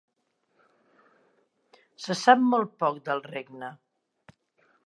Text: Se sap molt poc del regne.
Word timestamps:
Se 2.05 2.17
sap 2.23 2.43
molt 2.55 2.75
poc 2.85 2.99
del 3.11 3.25
regne. 3.29 3.73